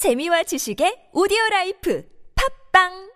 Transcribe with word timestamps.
재미와 0.00 0.43
지식의 0.43 1.09
오디오 1.13 1.37
라이프 1.51 2.03
팝빵 2.73 3.11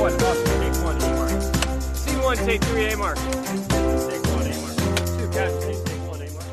One, 0.00 0.14
up, 0.14 0.36
take 0.46 0.72
one, 0.82 0.96
A 1.02 1.12
mark. 1.12 1.42
Scene 1.92 2.22
one, 2.22 2.36
take 2.38 2.62
three, 2.64 2.86
A 2.92 2.96
mark. 2.96 3.16
Take 3.18 4.24
one, 4.32 4.46
A 4.46 4.56
mark. 4.56 4.76
Two, 5.18 5.28
casualties, 5.28 5.82
take 5.84 6.08
one, 6.08 6.22
A 6.22 6.30
mark. 6.32 6.46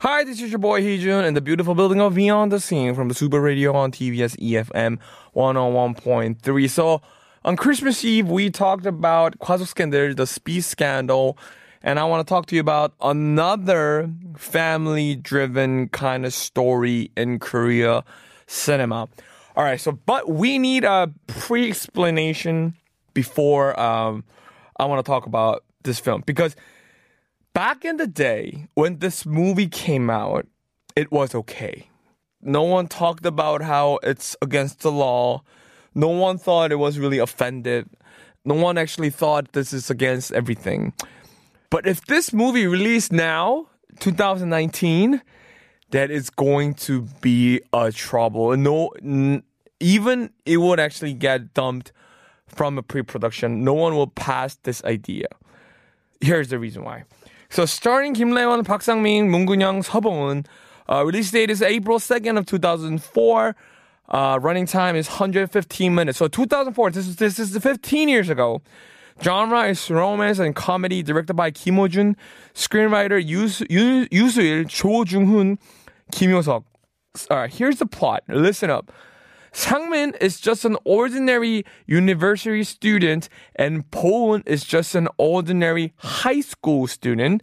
Hi, 0.00 0.24
this 0.24 0.40
is 0.42 0.50
your 0.50 0.58
boy 0.58 0.82
Heejun 0.82 1.24
in 1.24 1.34
the 1.34 1.40
beautiful 1.40 1.76
building 1.76 2.00
of 2.00 2.16
Beyond 2.16 2.50
the 2.50 2.58
Scene 2.58 2.96
from 2.96 3.06
the 3.06 3.14
Super 3.14 3.40
Radio 3.40 3.72
on 3.76 3.92
TVS 3.92 4.36
EFM 4.42 4.98
101.3. 5.36 6.68
So, 6.68 7.00
on 7.44 7.56
Christmas 7.56 8.04
Eve, 8.04 8.28
we 8.28 8.50
talked 8.50 8.86
about 8.86 9.38
과속 9.38 9.66
scandal, 9.66 10.14
the 10.14 10.26
speed 10.26 10.64
scandal, 10.64 11.36
and 11.82 11.98
I 11.98 12.04
want 12.04 12.26
to 12.26 12.30
talk 12.30 12.46
to 12.46 12.54
you 12.54 12.60
about 12.60 12.94
another 13.02 14.10
family-driven 14.36 15.88
kind 15.90 16.24
of 16.24 16.32
story 16.32 17.10
in 17.16 17.38
Korea 17.38 18.04
cinema. 18.46 19.08
All 19.56 19.64
right, 19.64 19.80
so 19.80 19.92
but 19.92 20.30
we 20.30 20.58
need 20.58 20.84
a 20.84 21.12
pre-explanation 21.26 22.74
before 23.12 23.78
um, 23.78 24.24
I 24.78 24.86
want 24.86 25.04
to 25.04 25.08
talk 25.08 25.26
about 25.26 25.64
this 25.84 26.00
film 26.00 26.22
because 26.24 26.56
back 27.52 27.84
in 27.84 27.98
the 27.98 28.06
day 28.06 28.68
when 28.74 28.98
this 28.98 29.26
movie 29.26 29.68
came 29.68 30.08
out, 30.08 30.46
it 30.96 31.12
was 31.12 31.34
okay. 31.34 31.88
No 32.40 32.62
one 32.62 32.88
talked 32.88 33.26
about 33.26 33.62
how 33.62 33.98
it's 34.02 34.34
against 34.42 34.80
the 34.80 34.90
law. 34.90 35.42
No 35.94 36.08
one 36.08 36.38
thought 36.38 36.72
it 36.72 36.76
was 36.76 36.98
really 36.98 37.18
offended. 37.18 37.88
No 38.44 38.54
one 38.54 38.76
actually 38.78 39.10
thought 39.10 39.52
this 39.52 39.72
is 39.72 39.90
against 39.90 40.32
everything. 40.32 40.92
But 41.70 41.86
if 41.86 42.04
this 42.06 42.32
movie 42.32 42.66
released 42.66 43.12
now, 43.12 43.68
2019, 44.00 45.22
that 45.90 46.10
is 46.10 46.30
going 46.30 46.74
to 46.74 47.02
be 47.20 47.60
a 47.72 47.92
trouble. 47.92 48.56
No, 48.56 48.90
n- 49.02 49.42
even 49.80 50.30
it 50.44 50.58
would 50.58 50.80
actually 50.80 51.14
get 51.14 51.54
dumped 51.54 51.92
from 52.46 52.78
a 52.78 52.82
pre-production. 52.82 53.64
No 53.64 53.74
one 53.74 53.94
will 53.94 54.08
pass 54.08 54.56
this 54.62 54.84
idea. 54.84 55.26
Here's 56.20 56.48
the 56.48 56.58
reason 56.58 56.84
why. 56.84 57.04
So 57.50 57.66
starring 57.66 58.14
Kim 58.14 58.32
Rae-won, 58.32 58.64
Park 58.64 58.82
Sang-min, 58.82 59.30
Moon 59.30 59.60
Young, 59.60 59.82
Seo 59.82 60.44
uh, 60.90 61.04
release 61.04 61.30
date 61.30 61.50
is 61.50 61.62
April 61.62 61.98
2nd 61.98 62.38
of 62.38 62.46
2004. 62.46 63.56
Uh, 64.08 64.38
running 64.40 64.66
time 64.66 64.96
is 64.96 65.08
115 65.08 65.94
minutes. 65.94 66.18
So 66.18 66.28
2004, 66.28 66.90
this 66.90 67.06
is, 67.06 67.16
this 67.16 67.38
is 67.38 67.56
15 67.56 68.08
years 68.08 68.28
ago. 68.28 68.62
Genre 69.22 69.62
is 69.68 69.90
romance 69.90 70.38
and 70.38 70.54
comedy, 70.54 71.02
directed 71.02 71.34
by 71.34 71.50
Kim 71.50 71.76
Ho-jun, 71.76 72.16
screenwriter 72.52 73.24
Yu- 73.24 74.06
Yusuil, 74.08 74.68
Cho 74.68 75.04
Jung-hoon, 75.04 75.58
Kim 76.12 76.30
Yo-seok. 76.30 76.64
All 77.30 77.36
right, 77.36 77.52
here's 77.52 77.78
the 77.78 77.86
plot. 77.86 78.24
Listen 78.28 78.70
up. 78.70 78.92
Sangmin 79.52 80.20
is 80.20 80.40
just 80.40 80.64
an 80.64 80.76
ordinary 80.84 81.64
university 81.86 82.64
student 82.64 83.28
and 83.54 83.88
Bo-eun 83.88 84.42
is 84.46 84.64
just 84.64 84.96
an 84.96 85.06
ordinary 85.16 85.94
high 85.98 86.40
school 86.40 86.88
student. 86.88 87.40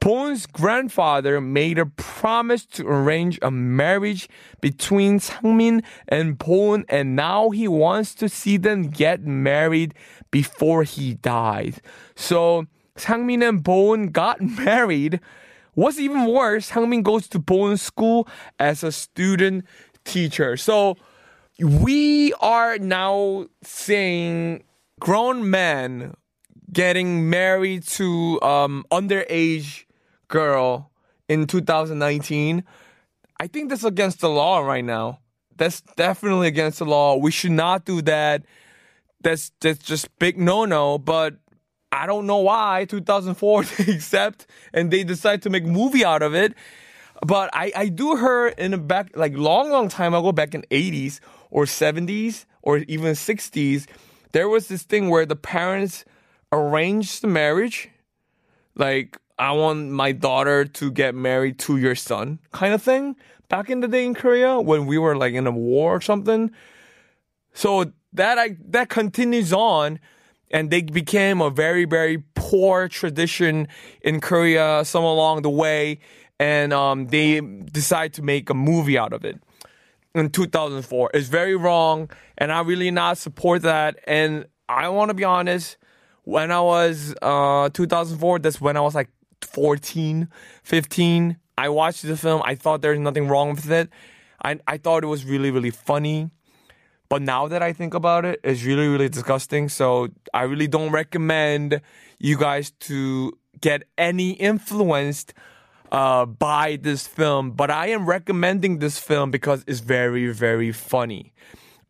Bo-eun's 0.00 0.46
grandfather 0.46 1.42
made 1.42 1.78
a 1.78 1.84
promise 1.84 2.64
to 2.66 2.88
arrange 2.88 3.38
a 3.42 3.50
marriage 3.50 4.30
between 4.62 5.20
Sangmin 5.20 5.84
and 6.08 6.38
Bo-eun 6.38 6.86
and 6.88 7.14
now 7.14 7.50
he 7.50 7.68
wants 7.68 8.14
to 8.14 8.28
see 8.30 8.56
them 8.56 8.88
get 8.88 9.26
married 9.26 9.94
before 10.30 10.84
he 10.84 11.14
died. 11.14 11.82
So 12.16 12.64
Sangmin 12.96 13.46
and 13.46 13.62
Bo-eun 13.62 14.10
got 14.10 14.40
married. 14.64 15.20
What's 15.74 15.98
even 15.98 16.24
worse, 16.24 16.70
Sangmin 16.70 17.02
goes 17.02 17.28
to 17.28 17.38
Bo-eun's 17.38 17.82
school 17.82 18.26
as 18.58 18.82
a 18.82 18.92
student 18.92 19.66
teacher. 20.04 20.56
So 20.56 20.96
we 21.58 22.32
are 22.40 22.78
now 22.78 23.48
seeing 23.62 24.64
grown 24.98 25.50
men 25.50 26.14
getting 26.72 27.28
married 27.28 27.82
to 27.82 28.40
um 28.42 28.84
underage 28.90 29.84
girl 30.30 30.90
in 31.28 31.46
2019 31.46 32.64
i 33.40 33.46
think 33.46 33.68
that's 33.68 33.84
against 33.84 34.20
the 34.20 34.28
law 34.28 34.60
right 34.60 34.84
now. 34.84 35.18
That's 35.56 35.82
definitely 35.96 36.48
against 36.48 36.78
the 36.78 36.86
law. 36.86 37.16
We 37.16 37.30
should 37.30 37.52
not 37.52 37.84
do 37.84 38.00
that. 38.02 38.44
That's 39.20 39.52
that's 39.60 39.84
just 39.84 40.08
big 40.18 40.38
no 40.38 40.64
no 40.64 40.96
but 40.96 41.34
i 41.92 42.06
don't 42.06 42.26
know 42.26 42.38
why 42.38 42.86
2004 42.88 43.64
they 43.64 43.92
accept 43.92 44.46
and 44.72 44.90
they 44.90 45.04
decide 45.04 45.42
to 45.42 45.50
make 45.50 45.64
movie 45.64 46.04
out 46.04 46.22
of 46.22 46.34
it. 46.34 46.54
But 47.26 47.50
I, 47.52 47.70
I 47.76 47.88
do 47.88 48.16
heard 48.16 48.54
in 48.56 48.70
the 48.70 48.78
back 48.78 49.14
like 49.14 49.36
long 49.36 49.70
long 49.70 49.88
time 49.90 50.14
ago 50.14 50.32
back 50.32 50.54
in 50.54 50.62
80s 50.70 51.20
or 51.50 51.64
70s 51.64 52.46
or 52.62 52.78
even 52.78 53.12
60s 53.12 53.86
there 54.32 54.48
was 54.48 54.68
this 54.68 54.84
thing 54.84 55.10
where 55.10 55.26
the 55.26 55.36
parents 55.36 56.04
arranged 56.52 57.22
the 57.22 57.26
marriage 57.26 57.90
like 58.74 59.18
i 59.40 59.50
want 59.50 59.88
my 59.88 60.12
daughter 60.12 60.64
to 60.64 60.90
get 60.90 61.14
married 61.14 61.58
to 61.58 61.76
your 61.78 61.94
son 61.94 62.38
kind 62.52 62.74
of 62.74 62.82
thing. 62.82 63.16
Back 63.48 63.68
in 63.68 63.80
the 63.80 63.88
day 63.88 64.04
in 64.04 64.14
korea 64.14 64.60
when 64.60 64.86
we 64.86 64.96
were 64.98 65.16
like 65.16 65.34
in 65.34 65.46
a 65.46 65.50
war 65.50 65.96
or 65.96 66.00
something. 66.00 66.52
So 67.52 67.92
that 68.12 68.38
I, 68.38 68.56
that 68.68 68.88
continues 68.88 69.52
on 69.52 69.98
and 70.52 70.70
they 70.70 70.82
became 70.82 71.40
a 71.40 71.50
very 71.50 71.84
very 71.84 72.22
poor 72.34 72.88
tradition 72.88 73.66
in 74.02 74.20
Korea 74.20 74.84
some 74.84 75.04
along 75.04 75.42
the 75.42 75.50
way. 75.50 75.98
And 76.38 76.72
um, 76.72 77.08
they 77.08 77.40
decide 77.40 78.14
to 78.14 78.22
make 78.22 78.48
a 78.50 78.54
movie 78.54 78.96
out 78.96 79.12
of 79.12 79.24
it 79.24 79.42
in 80.14 80.30
2004 80.30 81.10
it's 81.14 81.28
very 81.28 81.54
wrong 81.54 82.10
and 82.38 82.50
I 82.50 82.60
really 82.62 82.90
not 82.90 83.18
support 83.18 83.62
that. 83.62 83.98
And 84.06 84.46
I 84.68 84.88
want 84.88 85.10
to 85.10 85.14
be 85.14 85.24
honest 85.24 85.76
when 86.24 86.50
I 86.50 86.60
was 86.60 87.14
uh 87.22 87.70
2004 87.70 88.38
that's 88.40 88.60
when 88.60 88.76
I 88.76 88.80
was 88.80 88.94
like 88.94 89.10
14 89.44 90.28
15 90.62 91.36
I 91.58 91.68
watched 91.68 92.02
the 92.02 92.16
film 92.16 92.42
I 92.44 92.54
thought 92.54 92.82
there's 92.82 92.98
nothing 92.98 93.28
wrong 93.28 93.50
with 93.50 93.70
it 93.70 93.90
I, 94.42 94.58
I 94.66 94.78
thought 94.78 95.04
it 95.04 95.08
was 95.08 95.24
really 95.24 95.50
really 95.50 95.70
funny 95.70 96.30
but 97.10 97.22
now 97.22 97.48
that 97.48 97.60
I 97.60 97.72
think 97.72 97.92
about 97.92 98.24
it, 98.24 98.38
it's 98.44 98.62
really, 98.62 98.86
really 98.86 99.08
disgusting. 99.08 99.68
So 99.68 100.08
I 100.32 100.42
really 100.44 100.68
don't 100.68 100.92
recommend 100.92 101.80
you 102.20 102.38
guys 102.38 102.70
to 102.86 103.36
get 103.60 103.82
any 103.98 104.30
influenced 104.30 105.34
uh, 105.90 106.24
by 106.24 106.78
this 106.80 107.08
film. 107.08 107.50
But 107.50 107.68
I 107.68 107.88
am 107.88 108.06
recommending 108.06 108.78
this 108.78 109.00
film 109.00 109.32
because 109.32 109.64
it's 109.66 109.80
very, 109.80 110.28
very 110.28 110.70
funny. 110.70 111.32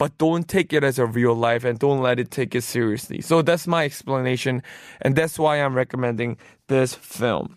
But 0.00 0.16
don't 0.16 0.48
take 0.48 0.72
it 0.72 0.82
as 0.82 0.98
a 0.98 1.04
real 1.04 1.34
life 1.34 1.62
and 1.62 1.78
don't 1.78 2.00
let 2.00 2.18
it 2.18 2.30
take 2.30 2.54
it 2.54 2.62
seriously. 2.62 3.20
So 3.20 3.42
that's 3.42 3.66
my 3.66 3.84
explanation. 3.84 4.62
And 5.02 5.14
that's 5.14 5.38
why 5.38 5.56
I'm 5.56 5.74
recommending 5.74 6.38
this 6.68 6.94
film. 6.94 7.56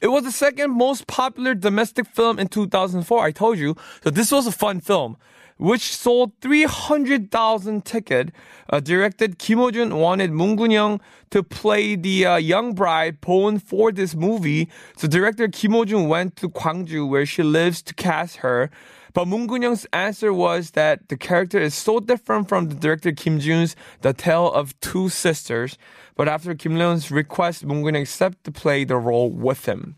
It 0.00 0.08
was 0.08 0.24
the 0.24 0.32
second 0.32 0.70
most 0.70 1.06
popular 1.06 1.54
domestic 1.54 2.06
film 2.06 2.38
in 2.38 2.48
2004. 2.48 3.22
I 3.22 3.32
told 3.32 3.58
you. 3.58 3.76
So 4.02 4.08
this 4.08 4.32
was 4.32 4.46
a 4.46 4.52
fun 4.52 4.80
film 4.80 5.18
which 5.58 5.94
sold 5.94 6.32
300,000 6.40 7.84
tickets. 7.84 8.32
Uh, 8.70 8.80
directed 8.80 9.38
Kim 9.38 9.58
Ho-jun 9.58 9.94
wanted 9.94 10.30
Moon 10.30 10.56
Geun-young 10.56 11.02
to 11.30 11.42
play 11.42 11.96
the 11.96 12.24
uh, 12.24 12.36
young 12.36 12.74
bride 12.74 13.20
Bo-eun 13.20 13.60
for 13.60 13.92
this 13.92 14.14
movie. 14.14 14.70
So 14.96 15.06
director 15.06 15.48
Kim 15.48 15.72
Ho-jun 15.72 16.08
went 16.08 16.36
to 16.36 16.48
Gwangju 16.48 17.06
where 17.06 17.26
she 17.26 17.42
lives 17.42 17.82
to 17.82 17.92
cast 17.94 18.36
her. 18.36 18.70
But 19.14 19.28
Moon 19.28 19.62
Young's 19.62 19.86
answer 19.92 20.32
was 20.32 20.72
that 20.72 21.08
the 21.08 21.16
character 21.16 21.60
is 21.60 21.72
so 21.72 22.00
different 22.00 22.48
from 22.48 22.68
the 22.68 22.74
director 22.74 23.12
Kim 23.12 23.38
Jun's 23.38 23.76
The 24.00 24.12
Tale 24.12 24.50
of 24.50 24.78
Two 24.80 25.08
Sisters. 25.08 25.78
But 26.16 26.28
after 26.28 26.52
Kim 26.56 26.74
Rae-won's 26.74 27.12
request, 27.12 27.64
Moon 27.64 27.84
Young 27.84 27.94
accepted 27.94 28.42
to 28.42 28.50
play 28.50 28.82
the 28.82 28.96
role 28.96 29.30
with 29.30 29.66
him. 29.66 29.94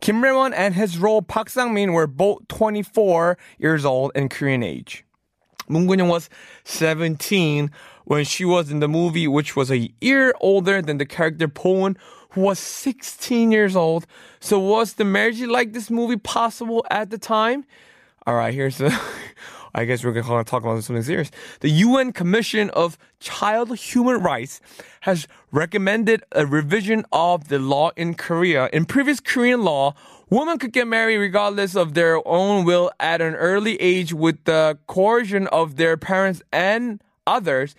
Kim 0.00 0.24
Rae-won 0.24 0.54
and 0.54 0.74
his 0.74 0.96
role 0.96 1.20
Park 1.20 1.50
Sang-min 1.50 1.92
were 1.92 2.06
both 2.06 2.48
24 2.48 3.36
years 3.58 3.84
old 3.84 4.12
in 4.14 4.30
Korean 4.30 4.62
age. 4.62 5.04
Moon 5.68 5.86
Young 5.86 6.08
was 6.08 6.30
17 6.64 7.70
when 8.06 8.24
she 8.24 8.46
was 8.46 8.70
in 8.70 8.80
the 8.80 8.88
movie, 8.88 9.28
which 9.28 9.54
was 9.54 9.70
a 9.70 9.92
year 10.00 10.34
older 10.40 10.80
than 10.80 10.96
the 10.96 11.04
character 11.04 11.46
Bo-eun, 11.46 11.98
who 12.30 12.40
was 12.40 12.58
16 12.58 13.52
years 13.52 13.76
old. 13.76 14.06
So 14.40 14.58
was 14.58 14.94
the 14.94 15.04
marriage 15.04 15.42
like 15.42 15.74
this 15.74 15.90
movie 15.90 16.16
possible 16.16 16.86
at 16.90 17.10
the 17.10 17.18
time? 17.18 17.66
All 18.26 18.34
right, 18.34 18.52
here's 18.52 18.78
the. 18.78 18.98
I 19.74 19.84
guess 19.84 20.04
we're 20.04 20.12
going 20.12 20.24
to 20.26 20.50
talk 20.50 20.62
about 20.62 20.82
something 20.82 21.02
serious. 21.02 21.30
The 21.60 21.70
UN 21.70 22.12
Commission 22.12 22.70
of 22.70 22.98
Child 23.20 23.76
Human 23.76 24.20
Rights 24.20 24.60
has 25.02 25.28
recommended 25.52 26.24
a 26.32 26.44
revision 26.44 27.04
of 27.12 27.48
the 27.48 27.60
law 27.60 27.90
in 27.96 28.14
Korea. 28.14 28.68
In 28.72 28.84
previous 28.84 29.20
Korean 29.20 29.62
law, 29.62 29.94
women 30.28 30.58
could 30.58 30.72
get 30.72 30.88
married 30.88 31.18
regardless 31.18 31.76
of 31.76 31.94
their 31.94 32.26
own 32.26 32.64
will 32.64 32.90
at 32.98 33.20
an 33.20 33.34
early 33.36 33.80
age 33.80 34.12
with 34.12 34.42
the 34.44 34.76
coercion 34.88 35.46
of 35.48 35.76
their 35.76 35.96
parents 35.96 36.42
and 36.52 37.00
others. 37.26 37.76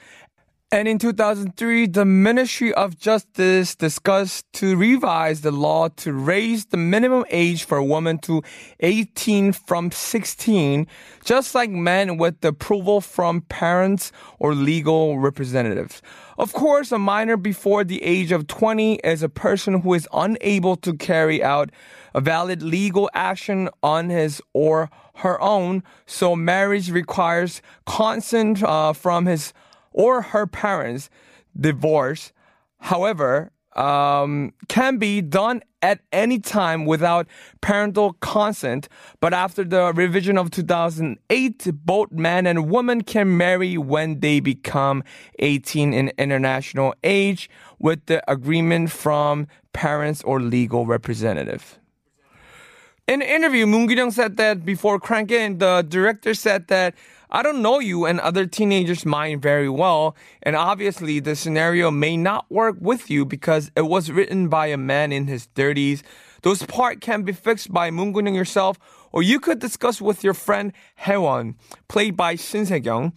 And 0.73 0.87
in 0.87 0.99
2003, 0.99 1.87
the 1.87 2.05
Ministry 2.05 2.73
of 2.73 2.97
Justice 2.97 3.75
discussed 3.75 4.45
to 4.53 4.77
revise 4.77 5.41
the 5.41 5.51
law 5.51 5.89
to 5.97 6.13
raise 6.13 6.67
the 6.67 6.77
minimum 6.77 7.25
age 7.29 7.65
for 7.65 7.83
women 7.83 8.19
to 8.19 8.41
18 8.79 9.51
from 9.51 9.91
16, 9.91 10.87
just 11.25 11.53
like 11.53 11.71
men 11.71 12.15
with 12.15 12.39
the 12.39 12.47
approval 12.47 13.01
from 13.01 13.41
parents 13.41 14.13
or 14.39 14.55
legal 14.55 15.19
representatives. 15.19 16.01
Of 16.37 16.53
course, 16.53 16.93
a 16.93 16.97
minor 16.97 17.35
before 17.35 17.83
the 17.83 18.01
age 18.01 18.31
of 18.31 18.47
20 18.47 18.95
is 19.03 19.21
a 19.21 19.27
person 19.27 19.81
who 19.81 19.93
is 19.93 20.07
unable 20.13 20.77
to 20.77 20.93
carry 20.93 21.43
out 21.43 21.69
a 22.13 22.21
valid 22.21 22.63
legal 22.63 23.09
action 23.13 23.67
on 23.83 24.09
his 24.09 24.41
or 24.53 24.89
her 25.15 25.39
own, 25.41 25.83
so 26.05 26.33
marriage 26.33 26.89
requires 26.89 27.61
consent 27.85 28.63
uh, 28.63 28.93
from 28.93 29.25
his 29.25 29.51
or 29.91 30.21
her 30.21 30.47
parents, 30.47 31.09
divorce, 31.59 32.31
however, 32.79 33.51
um, 33.75 34.53
can 34.67 34.97
be 34.97 35.21
done 35.21 35.61
at 35.81 35.99
any 36.11 36.39
time 36.39 36.85
without 36.85 37.27
parental 37.61 38.13
consent. 38.13 38.87
But 39.19 39.33
after 39.33 39.63
the 39.63 39.93
revision 39.93 40.37
of 40.37 40.51
2008, 40.51 41.69
both 41.85 42.11
man 42.11 42.45
and 42.45 42.69
woman 42.69 43.01
can 43.01 43.37
marry 43.37 43.77
when 43.77 44.19
they 44.19 44.39
become 44.39 45.03
18 45.39 45.93
in 45.93 46.11
international 46.17 46.93
age 47.03 47.49
with 47.79 48.05
the 48.05 48.21
agreement 48.29 48.91
from 48.91 49.47
parents 49.73 50.21
or 50.23 50.39
legal 50.39 50.85
representative. 50.85 51.79
In 53.07 53.21
an 53.21 53.27
interview, 53.27 53.65
Moon 53.65 53.87
Kyung 53.87 54.11
said 54.11 54.37
that 54.37 54.63
before 54.63 54.99
Crank 54.99 55.31
In, 55.31 55.57
the 55.57 55.85
director 55.87 56.33
said 56.33 56.67
that 56.67 56.93
I 57.33 57.43
don't 57.43 57.61
know 57.61 57.79
you 57.79 58.05
and 58.05 58.19
other 58.19 58.45
teenagers' 58.45 59.05
mind 59.05 59.41
very 59.41 59.69
well, 59.69 60.17
and 60.43 60.53
obviously 60.53 61.21
the 61.21 61.33
scenario 61.37 61.89
may 61.89 62.17
not 62.17 62.51
work 62.51 62.75
with 62.81 63.09
you 63.09 63.23
because 63.23 63.71
it 63.73 63.83
was 63.83 64.11
written 64.11 64.49
by 64.49 64.67
a 64.67 64.75
man 64.75 65.13
in 65.13 65.27
his 65.27 65.47
30s. 65.55 66.01
Those 66.41 66.63
part 66.63 66.99
can 66.99 67.23
be 67.23 67.31
fixed 67.31 67.71
by 67.71 67.89
Moon 67.89 68.11
Kyung 68.13 68.35
yourself, 68.35 68.77
or 69.13 69.23
you 69.23 69.39
could 69.39 69.59
discuss 69.59 70.01
with 70.01 70.25
your 70.25 70.33
friend 70.33 70.73
Haewon, 71.05 71.55
played 71.87 72.17
by 72.17 72.35
Shin 72.35 72.65
Se-kyung. 72.65 73.13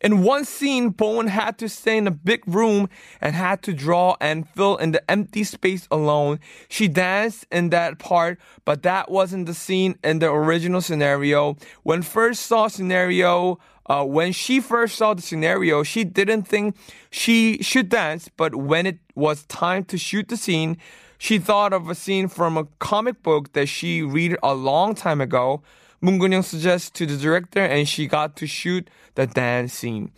In 0.00 0.22
one 0.22 0.44
scene, 0.44 0.90
Bo-eun 0.90 1.28
had 1.28 1.58
to 1.58 1.68
stay 1.68 1.96
in 1.96 2.06
a 2.06 2.10
big 2.10 2.42
room 2.46 2.88
and 3.20 3.34
had 3.34 3.62
to 3.62 3.72
draw 3.72 4.16
and 4.20 4.48
fill 4.48 4.76
in 4.76 4.92
the 4.92 5.10
empty 5.10 5.42
space 5.44 5.88
alone. 5.90 6.38
She 6.68 6.86
danced 6.88 7.46
in 7.50 7.70
that 7.70 7.98
part, 7.98 8.38
but 8.64 8.82
that 8.82 9.10
wasn't 9.10 9.46
the 9.46 9.54
scene 9.54 9.98
in 10.04 10.18
the 10.18 10.30
original 10.30 10.80
scenario. 10.80 11.56
When 11.82 12.02
first 12.02 12.42
saw 12.42 12.68
scenario, 12.68 13.58
uh, 13.86 14.04
when 14.04 14.32
she 14.32 14.60
first 14.60 14.96
saw 14.96 15.14
the 15.14 15.22
scenario, 15.22 15.82
she 15.82 16.04
didn't 16.04 16.42
think 16.42 16.76
she 17.10 17.62
should 17.62 17.88
dance, 17.88 18.28
but 18.36 18.54
when 18.54 18.84
it 18.84 18.98
was 19.14 19.44
time 19.44 19.84
to 19.84 19.96
shoot 19.96 20.28
the 20.28 20.36
scene, 20.36 20.76
she 21.18 21.38
thought 21.38 21.72
of 21.72 21.88
a 21.88 21.94
scene 21.94 22.28
from 22.28 22.58
a 22.58 22.64
comic 22.78 23.22
book 23.22 23.52
that 23.54 23.66
she 23.66 24.02
read 24.02 24.36
a 24.42 24.54
long 24.54 24.94
time 24.94 25.20
ago. 25.20 25.62
Moon 26.00 26.42
suggests 26.42 26.90
to 26.90 27.06
the 27.06 27.16
director, 27.16 27.60
and 27.60 27.88
she 27.88 28.06
got 28.06 28.36
to 28.36 28.46
shoot 28.46 28.88
the 29.14 29.26
dance 29.26 29.72
scene. 29.72 30.10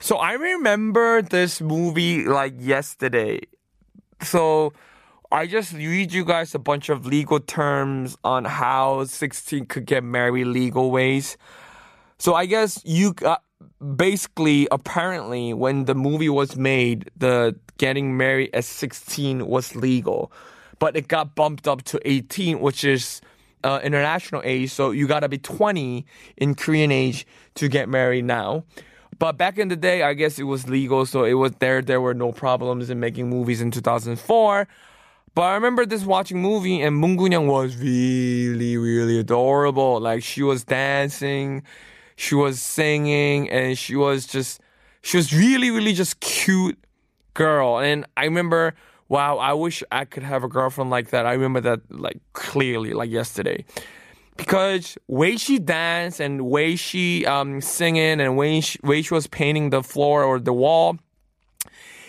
So 0.00 0.16
I 0.16 0.32
remember 0.32 1.22
this 1.22 1.60
movie 1.60 2.24
like 2.24 2.54
yesterday. 2.58 3.40
So 4.22 4.72
I 5.30 5.46
just 5.46 5.74
read 5.74 6.12
you 6.12 6.24
guys 6.24 6.54
a 6.54 6.58
bunch 6.58 6.88
of 6.88 7.06
legal 7.06 7.38
terms 7.38 8.16
on 8.24 8.44
how 8.46 9.04
16 9.04 9.66
could 9.66 9.86
get 9.86 10.02
married 10.02 10.46
legal 10.46 10.90
ways. 10.90 11.36
So 12.18 12.34
I 12.34 12.46
guess 12.46 12.80
you 12.84 13.12
got 13.12 13.42
basically 13.96 14.68
apparently 14.70 15.54
when 15.54 15.84
the 15.84 15.94
movie 15.94 16.28
was 16.28 16.56
made, 16.56 17.10
the 17.16 17.54
getting 17.78 18.16
married 18.16 18.50
at 18.54 18.64
16 18.64 19.46
was 19.46 19.76
legal, 19.76 20.32
but 20.78 20.96
it 20.96 21.08
got 21.08 21.34
bumped 21.34 21.68
up 21.68 21.82
to 21.84 22.00
18, 22.04 22.60
which 22.60 22.84
is 22.84 23.20
uh, 23.64 23.80
international 23.82 24.42
age, 24.44 24.70
so 24.70 24.90
you 24.90 25.06
gotta 25.06 25.28
be 25.28 25.38
20 25.38 26.06
in 26.36 26.54
Korean 26.54 26.90
age 26.90 27.26
to 27.56 27.68
get 27.68 27.88
married 27.88 28.24
now. 28.24 28.64
But 29.18 29.36
back 29.36 29.58
in 29.58 29.68
the 29.68 29.76
day, 29.76 30.02
I 30.02 30.14
guess 30.14 30.38
it 30.38 30.44
was 30.44 30.68
legal, 30.68 31.04
so 31.04 31.24
it 31.24 31.34
was 31.34 31.52
there. 31.58 31.82
There 31.82 32.00
were 32.00 32.14
no 32.14 32.32
problems 32.32 32.88
in 32.88 33.00
making 33.00 33.28
movies 33.28 33.60
in 33.60 33.70
2004. 33.70 34.66
But 35.34 35.42
I 35.42 35.54
remember 35.54 35.84
this 35.84 36.04
watching 36.04 36.40
movie, 36.40 36.80
and 36.80 36.96
Moon 36.96 37.16
Kyung 37.16 37.46
was 37.46 37.76
really, 37.76 38.76
really 38.76 39.18
adorable. 39.18 40.00
Like 40.00 40.22
she 40.22 40.42
was 40.42 40.64
dancing, 40.64 41.62
she 42.16 42.34
was 42.34 42.60
singing, 42.60 43.50
and 43.50 43.78
she 43.78 43.94
was 43.94 44.26
just, 44.26 44.60
she 45.02 45.18
was 45.18 45.32
really, 45.34 45.70
really 45.70 45.92
just 45.92 46.20
cute 46.20 46.78
girl. 47.34 47.78
And 47.78 48.06
I 48.16 48.24
remember 48.24 48.74
wow, 49.10 49.38
I 49.38 49.52
wish 49.52 49.82
I 49.90 50.06
could 50.06 50.22
have 50.22 50.44
a 50.44 50.48
girlfriend 50.48 50.88
like 50.88 51.10
that. 51.10 51.26
I 51.26 51.32
remember 51.32 51.60
that 51.60 51.80
like 51.90 52.20
clearly, 52.32 52.94
like 52.94 53.10
yesterday. 53.10 53.66
Because 54.36 54.96
way 55.06 55.36
she 55.36 55.58
danced 55.58 56.20
and 56.20 56.46
way 56.46 56.76
she 56.76 57.26
um 57.26 57.60
singing 57.60 58.20
and 58.22 58.38
way 58.38 58.62
she, 58.62 58.78
way 58.82 59.02
she 59.02 59.12
was 59.12 59.26
painting 59.26 59.68
the 59.68 59.82
floor 59.82 60.24
or 60.24 60.38
the 60.38 60.54
wall, 60.54 60.96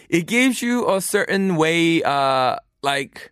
it 0.09 0.27
gives 0.27 0.61
you 0.61 0.89
a 0.89 1.01
certain 1.01 1.55
way, 1.55 2.03
uh, 2.03 2.57
like, 2.83 3.31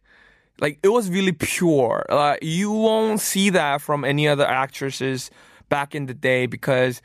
like 0.59 0.79
it 0.83 0.89
was 0.89 1.09
really 1.09 1.31
pure. 1.31 2.05
Uh, 2.09 2.35
you 2.41 2.71
won't 2.71 3.21
see 3.21 3.51
that 3.51 3.81
from 3.81 4.03
any 4.03 4.27
other 4.27 4.45
actresses 4.45 5.29
back 5.69 5.93
in 5.93 6.07
the 6.07 6.13
day 6.13 6.47
because 6.47 7.01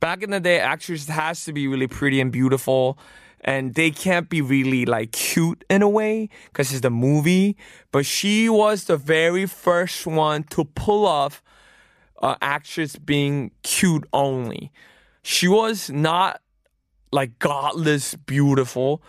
back 0.00 0.22
in 0.22 0.30
the 0.30 0.40
day, 0.40 0.58
actresses 0.58 1.08
has 1.08 1.44
to 1.44 1.52
be 1.52 1.68
really 1.68 1.86
pretty 1.86 2.20
and 2.20 2.32
beautiful 2.32 2.98
and 3.46 3.74
they 3.74 3.92
can't 3.92 4.28
be 4.28 4.42
really 4.42 4.84
like 4.84 5.12
cute 5.12 5.64
in 5.70 5.80
a 5.80 5.88
way 5.88 6.28
because 6.46 6.72
it's 6.72 6.80
the 6.80 6.90
movie. 6.90 7.56
But 7.92 8.04
she 8.04 8.48
was 8.48 8.84
the 8.84 8.96
very 8.96 9.46
first 9.46 10.04
one 10.06 10.42
to 10.50 10.64
pull 10.64 11.06
off 11.06 11.42
uh, 12.20 12.34
actress 12.42 12.96
being 12.96 13.52
cute 13.62 14.04
only. 14.12 14.72
She 15.22 15.46
was 15.46 15.88
not 15.90 16.42
like 17.12 17.38
godless 17.38 18.16
beautiful. 18.16 19.00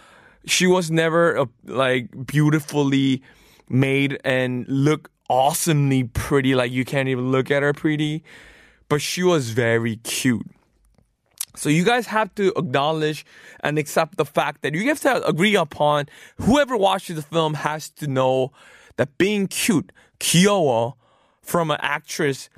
She 0.45 0.67
was 0.67 0.91
never 0.91 1.39
uh, 1.39 1.45
like 1.65 2.27
beautifully 2.27 3.23
made 3.69 4.19
and 4.23 4.67
look 4.67 5.09
awesomely 5.29 6.03
pretty. 6.03 6.53
Like 6.53 6.71
you 6.71 6.85
can't 6.85 7.09
even 7.09 7.31
look 7.31 7.49
at 7.49 7.63
her 7.63 7.73
pretty, 7.73 8.23
but 8.87 9.01
she 9.01 9.23
was 9.23 9.49
very 9.49 9.95
cute. 9.97 10.45
So 11.57 11.69
you 11.69 11.83
guys 11.83 12.05
have 12.07 12.33
to 12.35 12.53
acknowledge 12.55 13.25
and 13.61 13.79
accept 13.79 14.17
the 14.17 14.25
fact 14.25 14.61
that 14.61 14.75
you 14.75 14.87
have 14.89 14.99
to 15.01 15.25
agree 15.25 15.55
upon 15.55 16.05
whoever 16.37 16.77
watches 16.77 17.15
the 17.15 17.21
film 17.23 17.55
has 17.55 17.89
to 17.91 18.07
know 18.07 18.51
that 18.97 19.17
being 19.17 19.47
cute, 19.47 19.91
Kyoa, 20.19 20.93
from 21.41 21.71
an 21.71 21.79
actress 21.81 22.49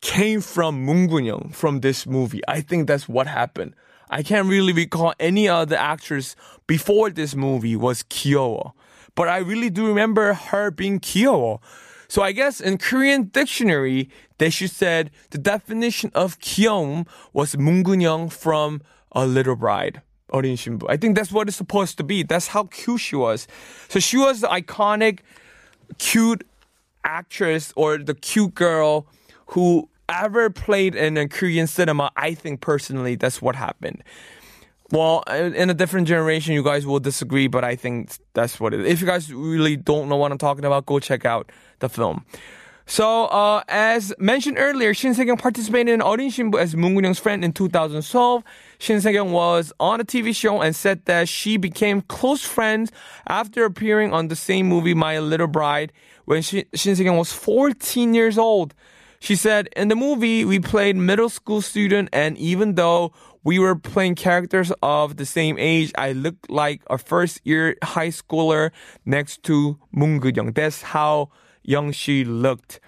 came 0.00 0.40
from 0.40 0.82
Moon 0.82 1.50
from 1.50 1.80
this 1.80 2.06
movie. 2.06 2.40
I 2.48 2.60
think 2.60 2.88
that's 2.88 3.08
what 3.08 3.26
happened. 3.26 3.74
I 4.10 4.22
can't 4.22 4.48
really 4.48 4.72
recall 4.72 5.14
any 5.18 5.48
other 5.48 5.76
actress 5.76 6.34
before 6.66 7.10
this 7.10 7.34
movie 7.34 7.76
was 7.76 8.02
Kyoa. 8.04 8.72
But 9.14 9.28
I 9.28 9.38
really 9.38 9.70
do 9.70 9.86
remember 9.86 10.34
her 10.34 10.70
being 10.70 10.98
Kyoa. 10.98 11.60
So 12.08 12.22
I 12.22 12.32
guess 12.32 12.60
in 12.60 12.78
Korean 12.78 13.24
dictionary, 13.24 14.10
they 14.43 14.49
should 14.49 14.71
said 14.71 15.11
the 15.31 15.37
definition 15.37 16.11
of 16.15 16.39
kyom 16.39 17.05
was 17.33 17.57
Moon 17.57 18.29
from 18.29 18.81
A 19.11 19.25
Little 19.25 19.55
Bride. 19.55 20.01
어린 20.31 20.55
신부. 20.55 20.85
I 20.89 20.97
think 20.97 21.15
that's 21.15 21.31
what 21.31 21.47
it's 21.47 21.57
supposed 21.57 21.97
to 21.97 22.03
be. 22.03 22.23
That's 22.23 22.47
how 22.47 22.65
cute 22.65 23.01
she 23.01 23.15
was. 23.15 23.47
So 23.87 23.99
she 23.99 24.17
was 24.17 24.41
the 24.41 24.47
iconic, 24.47 25.19
cute 25.97 26.45
actress 27.03 27.73
or 27.75 27.97
the 27.97 28.13
cute 28.13 28.53
girl 28.55 29.07
who 29.47 29.89
ever 30.07 30.49
played 30.49 30.95
in 30.95 31.17
a 31.17 31.27
Korean 31.27 31.67
cinema. 31.67 32.11
I 32.15 32.33
think 32.33 32.61
personally 32.61 33.15
that's 33.15 33.41
what 33.41 33.55
happened. 33.55 34.03
Well, 34.91 35.21
in 35.29 35.69
a 35.69 35.73
different 35.75 36.07
generation, 36.07 36.55
you 36.55 36.63
guys 36.63 36.85
will 36.85 36.99
disagree, 36.99 37.47
but 37.47 37.63
I 37.63 37.75
think 37.75 38.17
that's 38.33 38.59
what 38.59 38.73
it 38.73 38.79
is. 38.81 38.93
If 38.93 39.01
you 39.01 39.07
guys 39.07 39.31
really 39.31 39.75
don't 39.75 40.09
know 40.09 40.15
what 40.15 40.31
I'm 40.31 40.39
talking 40.39 40.65
about, 40.65 40.87
go 40.87 40.99
check 40.99 41.25
out 41.25 41.51
the 41.77 41.89
film. 41.89 42.25
So, 42.89 43.25
uh, 43.25 43.61
as 43.67 44.11
mentioned 44.17 44.57
earlier, 44.59 44.95
Shin 44.95 45.13
Se-kyung 45.13 45.37
participated 45.37 45.93
in 45.93 45.99
어린 45.99 46.31
신부 46.31 46.59
as 46.59 46.75
Moon 46.75 46.95
Kyung's 46.95 47.19
friend 47.19 47.45
in 47.45 47.53
2012. 47.53 48.43
Shin 48.79 48.99
Se-kyung 48.99 49.31
was 49.31 49.71
on 49.79 50.01
a 50.01 50.03
TV 50.03 50.35
show 50.35 50.59
and 50.61 50.75
said 50.75 51.05
that 51.05 51.29
she 51.29 51.57
became 51.57 52.01
close 52.01 52.43
friends 52.43 52.91
after 53.27 53.63
appearing 53.63 54.11
on 54.11 54.29
the 54.29 54.35
same 54.35 54.65
movie, 54.65 54.95
My 54.95 55.19
Little 55.19 55.45
Bride, 55.45 55.93
when 56.25 56.41
Shin 56.41 56.65
Se-kyung 56.73 57.17
was 57.17 57.31
14 57.31 58.15
years 58.15 58.39
old. 58.39 58.73
She 59.19 59.35
said, 59.35 59.69
in 59.75 59.89
the 59.89 59.95
movie, 59.95 60.43
we 60.43 60.59
played 60.59 60.95
middle 60.95 61.29
school 61.29 61.61
student 61.61 62.09
and 62.11 62.39
even 62.39 62.73
though 62.73 63.13
we 63.43 63.59
were 63.59 63.75
playing 63.75 64.15
characters 64.15 64.71
of 64.81 65.17
the 65.17 65.27
same 65.27 65.57
age, 65.59 65.91
I 65.95 66.13
looked 66.13 66.49
like 66.49 66.81
a 66.89 66.97
first 66.97 67.41
year 67.43 67.77
high 67.83 68.09
schooler 68.09 68.71
next 69.05 69.43
to 69.43 69.77
Moon 69.91 70.19
Kyung. 70.19 70.53
That's 70.53 70.81
how 70.81 71.29
young 71.64 71.92
she 71.92 72.24
looked. 72.24 72.80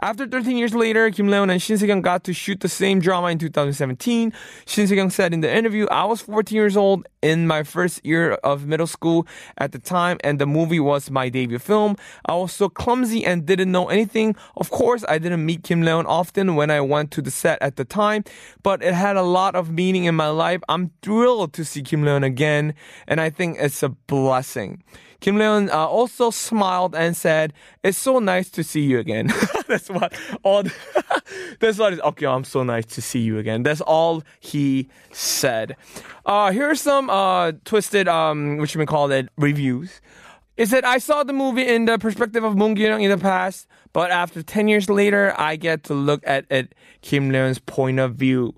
After 0.00 0.26
13 0.26 0.56
years 0.56 0.74
later, 0.74 1.10
Kim 1.10 1.28
Rae-won 1.28 1.50
and 1.50 1.62
Shin 1.62 1.78
Se-kyung 1.78 2.02
got 2.02 2.24
to 2.24 2.34
shoot 2.34 2.60
the 2.60 2.68
same 2.68 3.00
drama 3.00 3.28
in 3.28 3.38
2017. 3.38 4.32
Shin 4.66 4.86
Se-kyung 4.88 5.08
said 5.08 5.32
in 5.32 5.40
the 5.40 5.50
interview, 5.50 5.86
I 5.86 6.04
was 6.04 6.20
14 6.20 6.54
years 6.54 6.76
old 6.76 7.06
in 7.22 7.46
my 7.46 7.62
first 7.62 8.04
year 8.04 8.32
of 8.44 8.66
middle 8.66 8.88
school 8.88 9.26
at 9.56 9.72
the 9.72 9.78
time, 9.78 10.18
and 10.24 10.38
the 10.38 10.46
movie 10.46 10.80
was 10.80 11.10
my 11.10 11.28
debut 11.28 11.58
film. 11.58 11.96
I 12.26 12.34
was 12.34 12.52
so 12.52 12.68
clumsy 12.68 13.24
and 13.24 13.46
didn't 13.46 13.70
know 13.70 13.88
anything. 13.88 14.36
Of 14.56 14.70
course, 14.70 15.04
I 15.08 15.18
didn't 15.18 15.46
meet 15.46 15.62
Kim 15.62 15.80
Rae-won 15.80 16.06
often 16.06 16.56
when 16.56 16.70
I 16.70 16.80
went 16.80 17.10
to 17.12 17.22
the 17.22 17.30
set 17.30 17.62
at 17.62 17.76
the 17.76 17.84
time, 17.84 18.24
but 18.62 18.82
it 18.82 18.94
had 18.94 19.16
a 19.16 19.22
lot 19.22 19.54
of 19.54 19.70
meaning 19.70 20.04
in 20.04 20.16
my 20.16 20.28
life. 20.28 20.60
I'm 20.68 20.90
thrilled 21.02 21.52
to 21.54 21.64
see 21.64 21.82
Kim 21.82 22.02
Rae-won 22.02 22.24
again, 22.24 22.74
and 23.06 23.20
I 23.20 23.30
think 23.30 23.58
it's 23.60 23.82
a 23.82 23.90
blessing. 23.90 24.82
Kim 25.20 25.36
Rae-won 25.36 25.70
uh, 25.70 25.86
also 25.86 26.30
smiled 26.30 26.94
and 26.94 27.16
said, 27.16 27.52
"It's 27.82 27.98
so 27.98 28.18
nice 28.18 28.50
to 28.50 28.64
see 28.64 28.82
you 28.82 28.98
again." 28.98 29.32
that's 29.66 29.88
what 29.88 30.12
all. 30.42 30.64
that's 31.60 31.78
what 31.78 31.92
is 31.94 32.00
okay. 32.00 32.26
I'm 32.26 32.44
so 32.44 32.62
nice 32.62 32.86
to 32.86 33.02
see 33.02 33.20
you 33.20 33.38
again. 33.38 33.62
That's 33.62 33.80
all 33.80 34.22
he 34.40 34.88
said. 35.12 35.76
Uh, 36.26 36.52
here's 36.52 36.80
some 36.80 37.10
uh, 37.10 37.52
twisted, 37.64 38.08
um, 38.08 38.58
which 38.58 38.76
we 38.76 38.86
call 38.86 39.10
it 39.10 39.28
reviews. 39.36 40.00
It 40.56 40.68
said, 40.68 40.84
I 40.84 40.98
saw 40.98 41.24
the 41.24 41.32
movie 41.32 41.66
in 41.66 41.86
the 41.86 41.98
perspective 41.98 42.44
of 42.44 42.56
Moon 42.56 42.78
in 42.78 43.10
the 43.10 43.18
past, 43.18 43.66
but 43.92 44.12
after 44.12 44.40
10 44.40 44.68
years 44.68 44.88
later, 44.88 45.34
I 45.36 45.56
get 45.56 45.82
to 45.84 45.94
look 45.94 46.22
at 46.24 46.44
it 46.48 46.76
Kim 47.02 47.28
Rae-won's 47.28 47.58
point 47.58 47.98
of 47.98 48.14
view. 48.14 48.54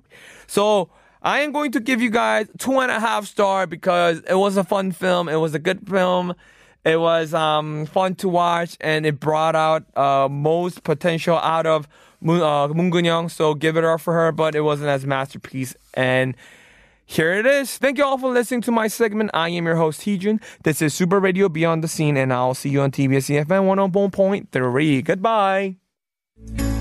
So, 0.46 0.90
I 1.26 1.40
am 1.40 1.50
going 1.50 1.73
to 1.73 1.80
give 1.80 2.00
you 2.00 2.09
guys 2.09 2.47
two 2.56 2.78
and 2.78 2.88
a 2.88 3.00
half 3.00 3.26
star 3.26 3.66
because 3.66 4.21
it 4.30 4.37
was 4.37 4.56
a 4.56 4.62
fun 4.62 4.92
film. 4.92 5.28
It 5.28 5.35
was 5.35 5.56
a 5.56 5.59
good 5.59 5.85
film. 5.88 6.37
It 6.85 7.00
was 7.00 7.35
um, 7.35 7.87
fun 7.87 8.14
to 8.16 8.28
watch 8.28 8.76
and 8.80 9.04
it 9.04 9.18
brought 9.18 9.56
out 9.56 9.85
uh, 9.99 10.28
most 10.28 10.85
potential 10.85 11.37
out 11.38 11.66
of 11.66 11.88
Moon, 12.21 12.40
uh, 12.40 12.68
Moon 12.68 13.04
Young. 13.04 13.28
So 13.28 13.54
give 13.54 13.76
it 13.76 13.83
up 13.83 14.02
for 14.02 14.14
her, 14.14 14.30
but 14.30 14.54
it 14.54 14.61
wasn't 14.61 14.88
as 14.88 15.04
masterpiece. 15.04 15.75
And 15.95 16.37
here 17.04 17.33
it 17.33 17.45
is. 17.45 17.76
Thank 17.76 17.99
you 17.99 18.04
all 18.04 18.18
for 18.18 18.30
listening 18.30 18.61
to 18.61 18.71
my 18.71 18.87
segment. 18.87 19.33
I 19.35 19.49
am 19.49 19.66
your 19.66 19.76
host, 19.76 20.02
Heejun. 20.02 20.40
This 20.62 20.80
is 20.80 20.95
Super 20.95 21.18
Radio 21.18 21.49
Beyond 21.49 21.83
the 21.83 21.88
Scene, 21.88 22.16
and 22.16 22.33
I'll 22.33 22.54
see 22.54 22.68
you 22.68 22.83
on 22.83 22.92
TBS 22.92 23.45
EFM 23.45 23.90
101.3. 23.90 25.04
Goodbye. 25.04 26.75